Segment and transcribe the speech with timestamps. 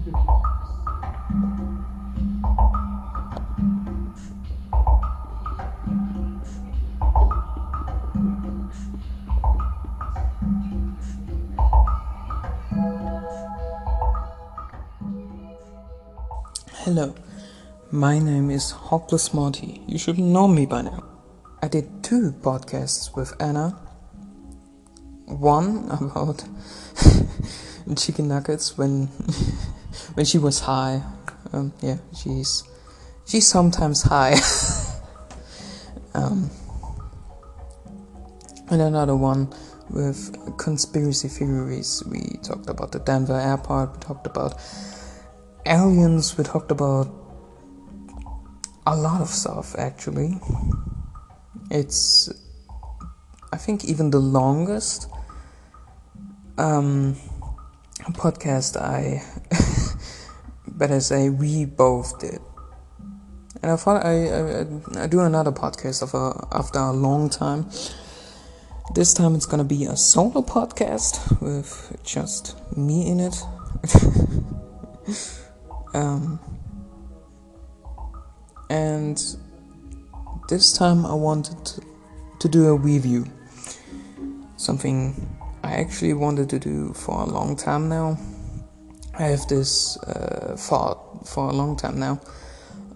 [0.00, 0.14] Hello,
[17.90, 19.82] my name is Hawkless Monty.
[19.86, 21.04] You should know me by now.
[21.62, 23.78] I did two podcasts with Anna.
[25.26, 26.42] One about
[27.96, 29.10] chicken nuggets when
[30.14, 31.02] when she was high.
[31.52, 32.64] Um, yeah, she's
[33.26, 34.34] she's sometimes high.
[36.14, 36.50] um,
[38.70, 39.52] and another one
[39.90, 42.02] with conspiracy theories.
[42.06, 43.92] We talked about the Denver airport.
[43.92, 44.54] We talked about
[45.66, 46.38] aliens.
[46.38, 47.08] We talked about
[48.86, 50.38] a lot of stuff actually.
[51.70, 52.30] It's
[53.52, 55.08] I think even the longest
[56.58, 57.16] um,
[58.12, 59.22] podcast I
[60.80, 62.40] better say we both did.
[63.62, 64.66] And I thought I, I,
[65.02, 67.66] I do another podcast a, after a long time.
[68.94, 73.36] This time it's gonna be a solo podcast with just me in it.
[75.94, 76.40] um,
[78.70, 79.22] and
[80.48, 81.84] this time I wanted
[82.40, 83.26] to do a review.
[84.56, 85.28] Something
[85.62, 88.18] I actually wanted to do for a long time now.
[89.20, 92.18] I have this uh, thought for a long time now.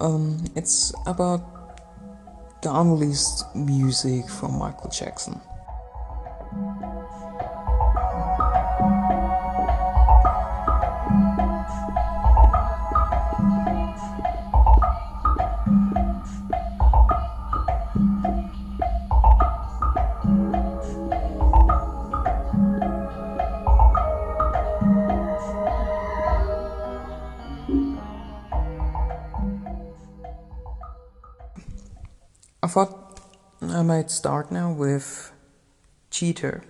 [0.00, 5.40] Um, it's about the unreleased music from Michael Jackson.
[32.68, 33.20] I thought
[33.62, 35.32] I might start now with
[36.10, 36.64] Cheater.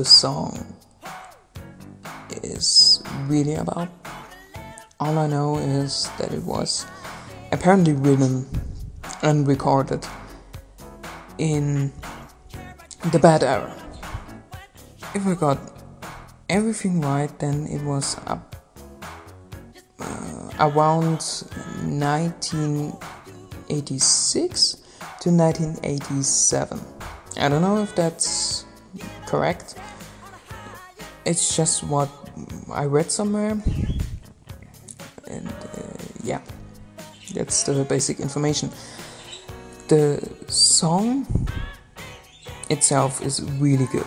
[0.00, 0.56] The song
[2.42, 3.88] is really about.
[4.98, 6.86] All I know is that it was
[7.52, 8.48] apparently written
[9.20, 10.06] and recorded
[11.36, 11.92] in
[13.12, 13.76] the bad era.
[15.14, 15.58] If I got
[16.48, 18.56] everything right, then it was up,
[19.98, 21.20] uh, around
[21.84, 24.74] 1986
[25.20, 26.80] to 1987.
[27.36, 28.64] I don't know if that's
[29.26, 29.74] correct.
[31.30, 32.08] It's just what
[32.72, 33.52] I read somewhere.
[35.30, 36.40] And uh, yeah,
[37.32, 38.68] that's the basic information.
[39.86, 41.24] The song
[42.68, 44.06] itself is really good.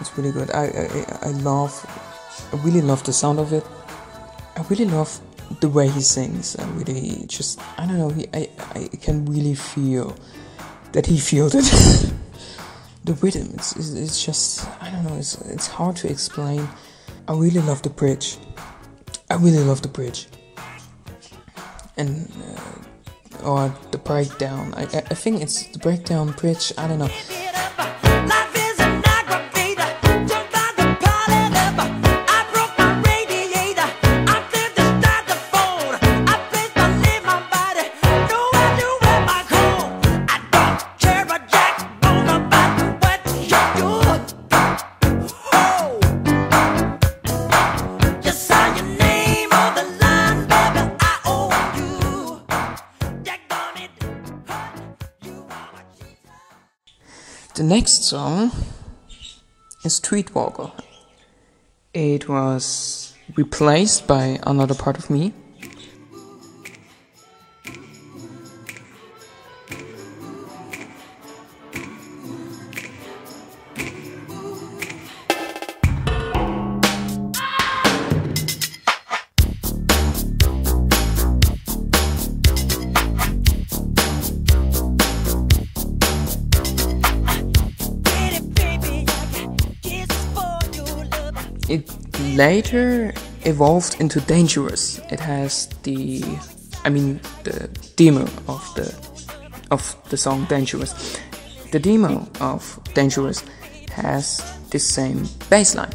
[0.00, 0.50] It's really good.
[0.50, 1.72] I, I, I love,
[2.52, 3.64] I really love the sound of it.
[4.56, 5.20] I really love
[5.60, 9.54] the way he sings I really just I don't know he I, I can really
[9.54, 10.16] feel
[10.92, 12.12] that he feels it
[13.04, 16.68] the rhythm it's, it's, just I don't know it's it's hard to explain.
[17.28, 18.38] I really love the bridge.
[19.30, 20.28] I really love the bridge.
[21.96, 24.72] And uh, or the breakdown.
[24.76, 27.10] I, I think it's the breakdown bridge I don't know
[57.54, 58.50] The next song
[59.84, 60.72] is Streetwalker.
[61.92, 65.34] It was replaced by Another Part of Me.
[92.36, 93.12] Later
[93.42, 94.98] evolved into Dangerous.
[95.10, 96.22] It has the,
[96.84, 98.94] I mean, the demo of the
[99.70, 101.18] of the song Dangerous.
[101.70, 103.42] The demo of Dangerous
[103.92, 105.92] has the same bass line.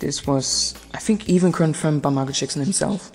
[0.00, 3.12] This was, I think, even confirmed by Michael Jackson himself.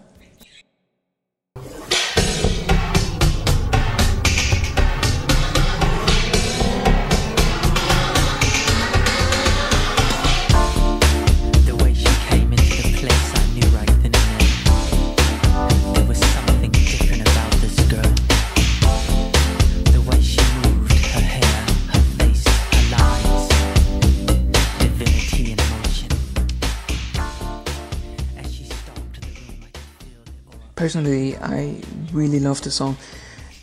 [30.93, 31.81] Personally, I
[32.11, 32.95] really love the song.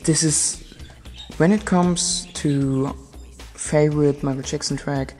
[0.03, 0.75] This is
[1.37, 2.89] when it comes to
[3.55, 5.15] favorite Michael Jackson track,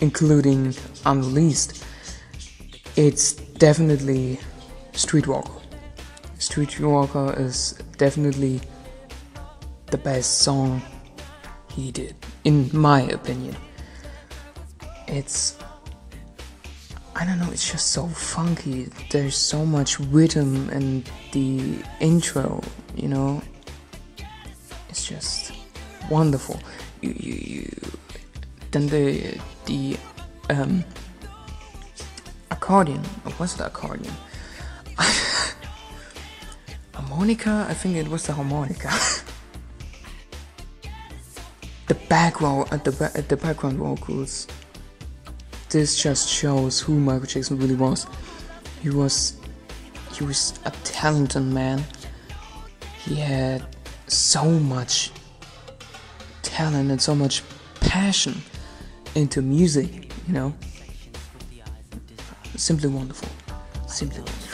[0.00, 0.74] including
[1.06, 1.82] unreleased,
[2.96, 4.38] it's definitely
[4.92, 5.62] Streetwalker.
[6.38, 8.60] Streetwalker is definitely
[9.86, 10.82] the best song
[11.70, 12.14] he did,
[12.44, 13.56] in my opinion.
[15.08, 15.56] It's
[17.18, 18.90] I don't know, it's just so funky.
[19.10, 21.02] There's so much rhythm in
[21.32, 22.62] the intro,
[22.94, 23.42] you know.
[24.90, 25.52] It's just
[26.10, 26.60] wonderful.
[27.00, 27.72] You, you, you
[28.70, 29.96] then the the
[30.50, 30.84] um
[32.50, 33.02] accordion.
[33.38, 34.12] What's the accordion?
[36.92, 37.66] harmonica.
[37.66, 38.92] I think it was the harmonica.
[41.86, 44.46] the background, uh, the uh, the background vocals
[45.76, 48.06] this just shows who Michael Jackson really was.
[48.82, 49.36] He was
[50.14, 51.84] he was a talented man.
[53.04, 53.62] He had
[54.06, 55.12] so much
[56.42, 57.42] talent and so much
[57.80, 58.40] passion
[59.14, 60.54] into music, you know.
[62.56, 63.28] Simply wonderful.
[63.86, 64.45] Simply wonderful.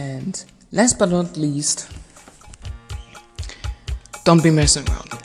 [0.00, 1.90] And last but not least,
[4.24, 5.19] don't be messing around.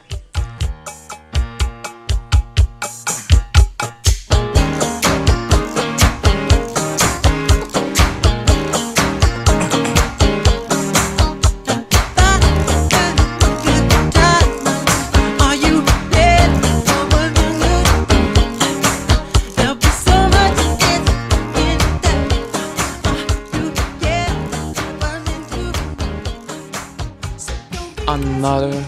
[28.15, 28.85] Another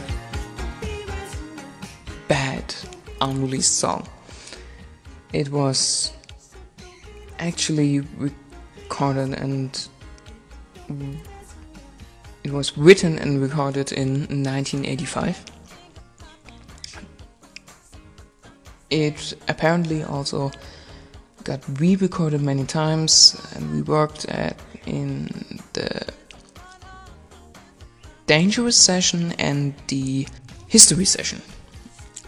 [2.29, 2.73] bad
[3.19, 4.07] unreleased song.
[5.33, 6.13] It was
[7.37, 9.87] actually recorded and
[12.45, 14.11] it was written and recorded in
[14.43, 15.43] 1985.
[18.89, 20.51] It apparently also
[21.43, 25.27] got re-recorded many times and we worked at in
[25.73, 26.13] the
[28.27, 30.27] dangerous session and the
[30.67, 31.41] history session.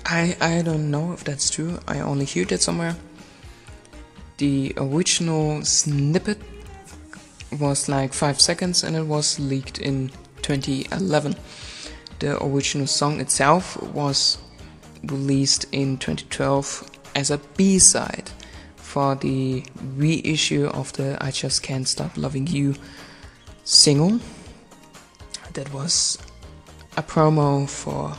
[0.05, 2.95] I, I don't know if that's true, I only heard it somewhere.
[4.37, 6.39] The original snippet
[7.59, 10.09] was like 5 seconds and it was leaked in
[10.41, 11.35] 2011.
[12.19, 14.37] The original song itself was
[15.03, 18.31] released in 2012 as a B-side
[18.77, 19.63] for the
[19.95, 22.75] reissue of the I Just Can't Stop Loving You
[23.63, 24.19] single
[25.59, 26.17] that was
[26.95, 28.15] a promo for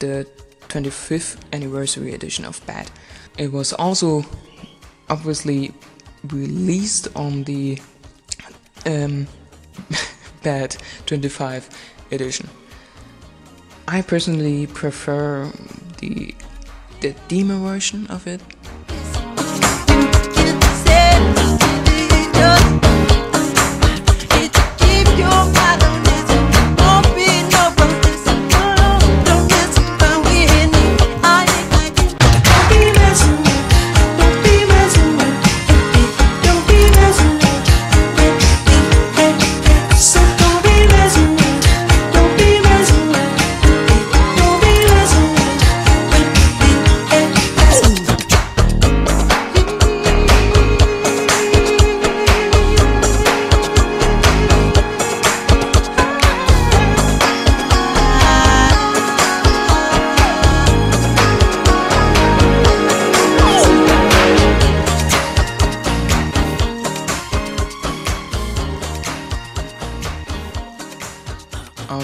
[0.00, 0.26] the
[0.68, 2.90] 25th anniversary edition of Bad.
[3.38, 4.24] It was also
[5.08, 5.72] obviously
[6.24, 7.78] released on the
[8.86, 9.28] um,
[10.42, 11.70] Bad 25
[12.10, 12.48] edition.
[13.86, 15.52] I personally prefer
[15.98, 16.34] the
[17.00, 18.40] the demo version of it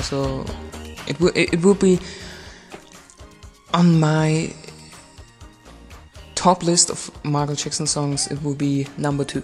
[0.04, 0.44] also
[1.06, 1.98] it will it will be
[3.72, 4.52] on my
[6.34, 9.42] top list of Michael Jackson songs it will be number 2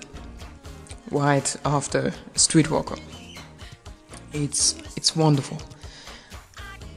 [1.10, 3.00] right after Streetwalker.
[4.32, 5.58] It's it's wonderful.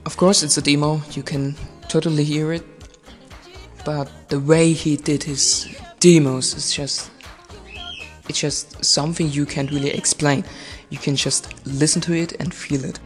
[0.05, 1.55] Of course it's a demo you can
[1.87, 2.65] totally hear it
[3.85, 5.67] but the way he did his
[5.99, 7.11] demos is just
[8.27, 10.43] it's just something you can't really explain.
[10.89, 12.99] You can just listen to it and feel it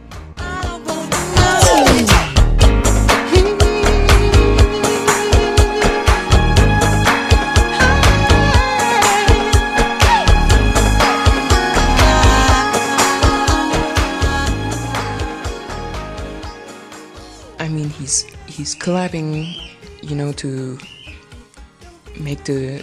[18.58, 19.54] he's clapping,
[20.02, 20.76] you know, to
[22.18, 22.82] make the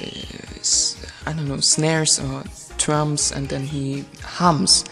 [1.25, 2.44] I don't know snares or
[2.77, 4.86] drums, and then he hums.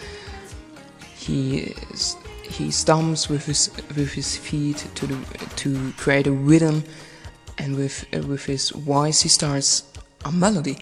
[1.15, 1.73] He
[2.43, 5.17] he stomps with his with his feet to the
[5.55, 6.83] to create a rhythm,
[7.57, 9.83] and with uh, with his voice he starts
[10.25, 10.77] a melody.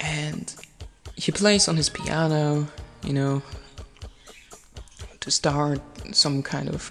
[0.00, 0.54] And
[1.16, 2.66] he plays on his piano,
[3.02, 3.42] you know,
[5.20, 5.80] to start
[6.12, 6.90] some kind of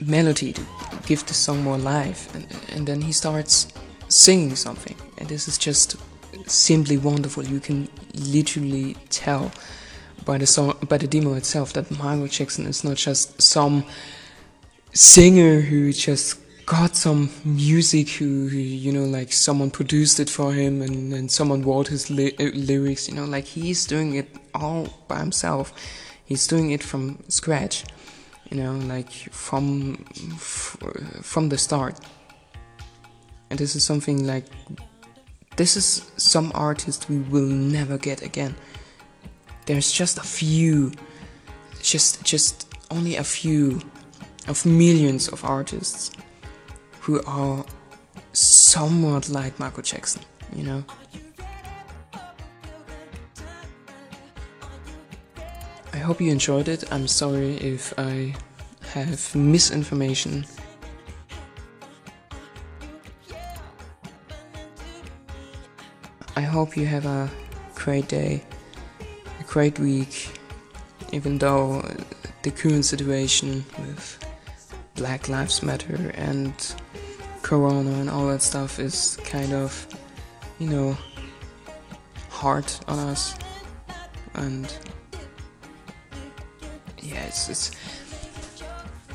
[0.00, 0.62] melody to
[1.06, 3.68] give the song more life and, and then he starts
[4.08, 4.96] singing something.
[5.18, 5.96] And this is just
[6.46, 7.44] simply wonderful.
[7.44, 9.52] You can literally tell
[10.24, 13.84] by the song by the demo itself that Michael Jackson is not just some
[14.92, 20.54] singer who just got some music who, who you know like someone produced it for
[20.54, 24.28] him and, and someone wrote his li- uh, lyrics you know like he's doing it
[24.54, 25.72] all by himself.
[26.24, 27.84] He's doing it from scratch
[28.54, 29.96] you know like from
[31.22, 31.98] from the start.
[33.50, 34.46] And this is something like
[35.56, 38.54] this is some artist we will never get again.
[39.66, 40.92] There's just a few
[41.82, 43.80] just just only a few
[44.46, 46.12] of millions of artists
[47.00, 47.64] who are
[48.32, 50.22] somewhat like Michael Jackson
[50.54, 50.84] you know
[56.04, 56.84] hope you enjoyed it.
[56.92, 58.34] I'm sorry if I
[58.92, 60.44] have misinformation.
[66.36, 67.30] I hope you have a
[67.74, 68.42] great day,
[69.40, 70.38] a great week,
[71.10, 71.82] even though
[72.42, 74.18] the current situation with
[74.96, 76.52] Black Lives Matter and
[77.40, 79.86] Corona and all that stuff is kind of,
[80.58, 80.98] you know,
[82.28, 83.34] hard on us.
[84.34, 84.70] And
[87.04, 87.70] yeah, it's it's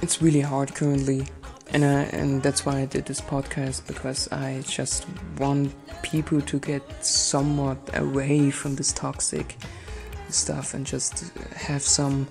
[0.02, 1.26] it's really hard currently,
[1.74, 5.06] and I, and that's why I did this podcast because I just
[5.38, 9.58] want people to get somewhat away from this toxic
[10.30, 12.28] stuff and just have some,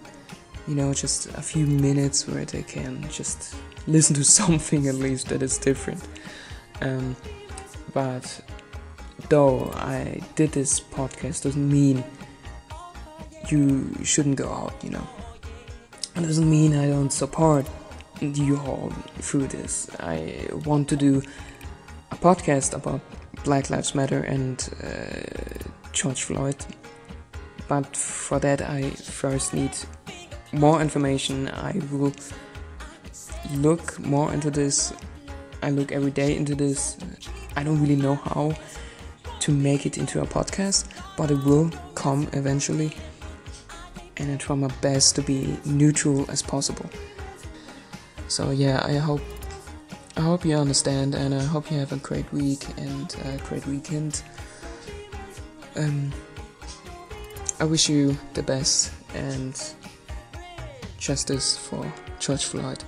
[0.67, 3.55] you know, just a few minutes where they can just
[3.87, 6.07] listen to something at least that is different.
[6.81, 7.17] Um,
[7.93, 8.41] but
[9.29, 12.05] though I did this podcast doesn't mean
[13.51, 15.07] you shouldn't go out, you know.
[16.21, 17.65] Doesn't mean I don't support
[18.21, 19.89] you all through this.
[20.01, 21.23] I want to do
[22.11, 23.01] a podcast about
[23.45, 26.57] Black Lives Matter and uh, George Floyd,
[27.69, 29.71] but for that I first need
[30.53, 31.49] more information.
[31.49, 32.13] I will
[33.55, 34.93] look more into this.
[35.63, 36.99] I look every day into this.
[37.57, 38.55] I don't really know how
[39.41, 42.93] to make it into a podcast, but it will come eventually
[44.19, 46.89] and I try my best to be neutral as possible.
[48.29, 49.23] So yeah, I hope
[50.17, 53.65] I hope you understand, and I hope you have a great week and a great
[53.67, 54.23] weekend.
[55.77, 56.13] Um,
[57.61, 59.55] I wish you the best and
[60.99, 62.83] justice for George Floyd.